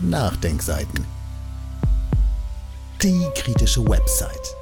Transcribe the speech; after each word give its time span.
Nachdenkseiten. 0.00 1.04
Die 3.02 3.26
kritische 3.34 3.84
Website. 3.84 4.54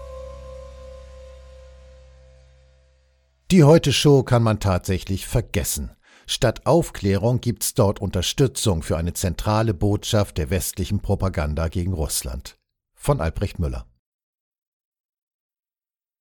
Die 3.50 3.62
Heute-Show 3.62 4.22
kann 4.22 4.42
man 4.42 4.60
tatsächlich 4.60 5.26
vergessen. 5.26 5.91
Statt 6.26 6.64
Aufklärung 6.64 7.42
gibt's 7.42 7.75
dort 7.75 8.00
Unterstützung 8.00 8.82
für 8.82 8.96
eine 8.96 9.12
zentrale 9.12 9.75
Botschaft 9.75 10.39
der 10.39 10.49
westlichen 10.49 11.01
Propaganda 11.01 11.68
gegen 11.68 11.93
Russland. 11.93 12.57
Von 12.95 13.21
Albrecht 13.21 13.59
Müller. 13.59 13.87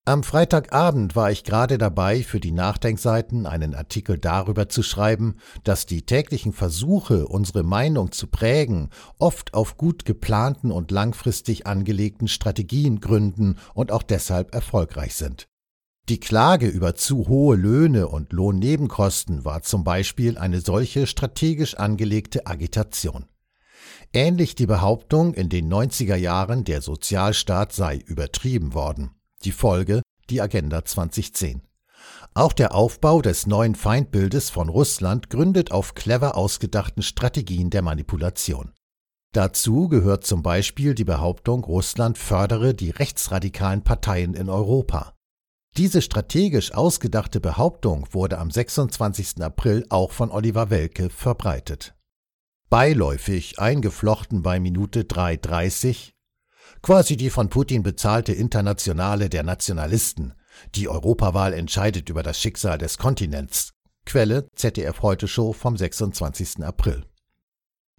Am 0.08 0.22
Freitagabend 0.22 1.16
war 1.16 1.32
ich 1.32 1.44
gerade 1.44 1.80
dabei, 1.80 2.22
für 2.22 2.40
die 2.40 2.52
Nachdenkseiten 2.52 3.48
einen 3.48 3.74
Artikel 3.74 4.20
darüber 4.20 4.70
zu 4.70 4.84
schreiben, 4.84 5.38
dass 5.64 5.88
die 5.88 6.04
täglichen 6.04 6.54
Versuche, 6.54 7.28
unsere 7.28 7.64
Meinung 7.64 8.12
zu 8.12 8.28
prägen, 8.28 8.92
oft 9.18 9.56
auf 9.56 9.78
gut 9.78 10.06
geplanten 10.06 10.70
und 10.70 10.92
langfristig 10.92 11.66
angelegten 11.66 12.28
Strategien 12.28 13.00
gründen 13.00 13.58
und 13.74 13.92
auch 13.92 14.04
deshalb 14.04 14.54
erfolgreich 14.54 15.16
sind. 15.16 15.48
Die 16.08 16.20
Klage 16.20 16.68
über 16.68 16.94
zu 16.94 17.28
hohe 17.28 17.56
Löhne 17.56 18.08
und 18.08 18.32
Lohnnebenkosten 18.32 19.44
war 19.44 19.64
zum 19.64 19.84
Beispiel 19.84 20.38
eine 20.38 20.62
solche 20.62 21.08
strategisch 21.08 21.78
angelegte 21.78 22.46
Agitation. 22.46 23.26
Ähnlich 24.14 24.54
die 24.54 24.68
Behauptung, 24.68 25.34
in 25.34 25.50
den 25.50 25.68
90er 25.68 26.16
Jahren 26.16 26.64
der 26.64 26.84
Sozialstaat 26.84 27.74
sei 27.74 27.98
übertrieben 27.98 28.76
worden. 28.76 29.10
Die 29.46 29.52
Folge 29.52 30.02
die 30.30 30.42
Agenda 30.42 30.84
2010. 30.84 31.62
Auch 32.34 32.52
der 32.52 32.74
Aufbau 32.74 33.22
des 33.22 33.46
neuen 33.46 33.76
Feindbildes 33.76 34.50
von 34.50 34.70
Russland 34.70 35.30
gründet 35.30 35.72
auf 35.72 35.94
clever 35.94 36.36
ausgedachten 36.36 37.04
Strategien 37.04 37.70
der 37.70 37.82
Manipulation. 37.82 38.72
Dazu 39.34 39.88
gehört 39.88 40.26
zum 40.26 40.42
Beispiel 40.42 40.96
die 40.96 41.04
Behauptung, 41.04 41.64
Russland 41.64 42.18
fördere 42.18 42.74
die 42.74 42.90
rechtsradikalen 42.90 43.84
Parteien 43.84 44.34
in 44.34 44.50
Europa. 44.50 45.14
Diese 45.78 46.02
strategisch 46.02 46.74
ausgedachte 46.74 47.40
Behauptung 47.40 48.08
wurde 48.12 48.40
am 48.40 48.50
26. 48.50 49.42
April 49.42 49.86
auch 49.90 50.12
von 50.12 50.32
Oliver 50.32 50.70
Welke 50.70 51.10
verbreitet. 51.10 51.94
Beiläufig 52.70 53.60
eingeflochten 53.60 54.42
bei 54.42 54.60
Minute 54.60 55.02
3.30 55.02 56.15
quasi 56.86 57.18
die 57.18 57.32
von 57.32 57.50
Putin 57.50 57.82
bezahlte 57.82 58.32
Internationale 58.32 59.28
der 59.28 59.42
Nationalisten. 59.42 60.36
Die 60.76 60.88
Europawahl 60.88 61.52
entscheidet 61.52 62.10
über 62.10 62.22
das 62.22 62.40
Schicksal 62.40 62.78
des 62.78 63.00
Kontinents. 63.00 63.74
Quelle 64.06 64.48
ZDF 64.54 65.02
Heute 65.02 65.28
Show 65.28 65.52
vom 65.52 65.78
26. 65.78 66.64
April. 66.64 67.04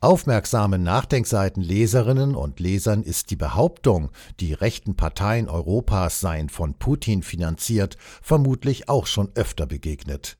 Aufmerksamen 0.00 0.84
Nachdenkseiten 0.84 1.64
Leserinnen 1.64 2.36
und 2.36 2.60
Lesern 2.60 3.02
ist 3.02 3.32
die 3.32 3.36
Behauptung, 3.36 4.12
die 4.38 4.52
rechten 4.52 4.94
Parteien 4.94 5.48
Europas 5.48 6.20
seien 6.20 6.48
von 6.48 6.74
Putin 6.74 7.24
finanziert, 7.24 7.96
vermutlich 8.22 8.88
auch 8.88 9.08
schon 9.08 9.32
öfter 9.34 9.66
begegnet. 9.66 10.38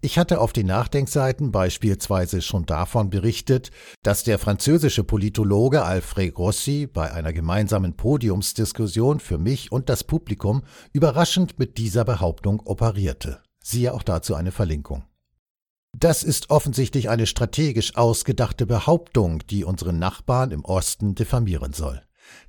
Ich 0.00 0.18
hatte 0.18 0.40
auf 0.40 0.52
den 0.52 0.66
Nachdenkseiten 0.66 1.52
beispielsweise 1.52 2.42
schon 2.42 2.66
davon 2.66 3.10
berichtet, 3.10 3.70
dass 4.02 4.24
der 4.24 4.38
französische 4.38 5.04
Politologe 5.04 5.82
Alfred 5.82 6.34
Grossi 6.34 6.86
bei 6.86 7.12
einer 7.12 7.32
gemeinsamen 7.32 7.96
Podiumsdiskussion 7.96 9.20
für 9.20 9.38
mich 9.38 9.72
und 9.72 9.88
das 9.88 10.04
Publikum 10.04 10.62
überraschend 10.92 11.58
mit 11.58 11.78
dieser 11.78 12.04
Behauptung 12.04 12.60
operierte. 12.64 13.42
Siehe 13.62 13.92
auch 13.94 14.02
dazu 14.02 14.34
eine 14.34 14.52
Verlinkung. 14.52 15.04
Das 15.98 16.22
ist 16.22 16.50
offensichtlich 16.50 17.10
eine 17.10 17.26
strategisch 17.26 17.96
ausgedachte 17.96 18.64
Behauptung, 18.64 19.40
die 19.50 19.64
unseren 19.64 19.98
Nachbarn 19.98 20.52
im 20.52 20.64
Osten 20.64 21.14
diffamieren 21.14 21.72
soll. 21.72 22.00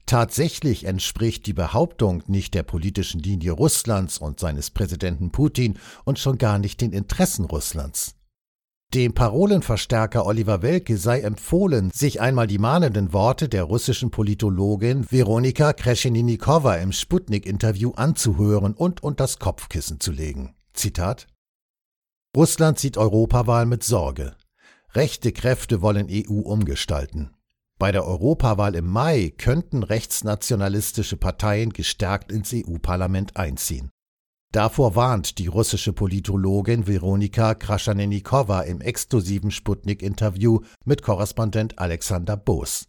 Tatsächlich 0.05 0.85
entspricht 0.85 1.45
die 1.45 1.53
Behauptung 1.53 2.23
nicht 2.27 2.53
der 2.53 2.63
politischen 2.63 3.21
Linie 3.21 3.51
Russlands 3.51 4.17
und 4.17 4.39
seines 4.39 4.71
Präsidenten 4.71 5.31
Putin 5.31 5.77
und 6.03 6.19
schon 6.19 6.37
gar 6.37 6.59
nicht 6.59 6.81
den 6.81 6.91
Interessen 6.91 7.45
Russlands. 7.45 8.15
Dem 8.93 9.13
Parolenverstärker 9.13 10.25
Oliver 10.25 10.61
Welke 10.61 10.97
sei 10.97 11.21
empfohlen, 11.21 11.91
sich 11.91 12.19
einmal 12.19 12.47
die 12.47 12.57
mahnenden 12.57 13.13
Worte 13.13 13.47
der 13.47 13.63
russischen 13.63 14.11
Politologin 14.11 15.09
Veronika 15.09 15.71
Krescheninnikova 15.71 16.75
im 16.75 16.91
Sputnik-Interview 16.91 17.91
anzuhören 17.95 18.73
und 18.73 19.01
unters 19.01 19.39
Kopfkissen 19.39 20.01
zu 20.01 20.11
legen. 20.11 20.55
Zitat 20.73 21.27
Russland 22.35 22.79
sieht 22.79 22.97
Europawahl 22.97 23.65
mit 23.65 23.83
Sorge. 23.83 24.35
Rechte 24.93 25.31
Kräfte 25.31 25.81
wollen 25.81 26.07
EU 26.11 26.41
umgestalten. 26.41 27.31
Bei 27.81 27.91
der 27.91 28.05
Europawahl 28.05 28.75
im 28.75 28.85
Mai 28.85 29.33
könnten 29.35 29.81
rechtsnationalistische 29.81 31.17
Parteien 31.17 31.73
gestärkt 31.73 32.31
ins 32.31 32.53
EU-Parlament 32.53 33.37
einziehen. 33.37 33.89
Davor 34.51 34.95
warnt 34.95 35.39
die 35.39 35.47
russische 35.47 35.91
Politologin 35.91 36.85
Veronika 36.85 37.55
Kraschanenikowa 37.55 38.61
im 38.61 38.81
exklusiven 38.81 39.49
Sputnik-Interview 39.49 40.59
mit 40.85 41.01
Korrespondent 41.01 41.79
Alexander 41.79 42.37
Boos. 42.37 42.87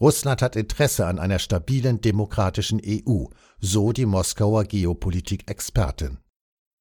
Russland 0.00 0.40
hat 0.40 0.56
Interesse 0.56 1.04
an 1.04 1.18
einer 1.18 1.38
stabilen 1.38 2.00
demokratischen 2.00 2.80
EU, 2.82 3.26
so 3.60 3.92
die 3.92 4.06
Moskauer 4.06 4.64
Geopolitik-Expertin. 4.64 6.16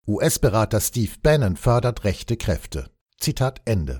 US-Berater 0.08 0.80
Steve 0.80 1.12
Bannon 1.22 1.58
fördert 1.58 2.06
rechte 2.06 2.38
Kräfte. 2.38 2.90
Zitat 3.20 3.60
Ende. 3.66 4.00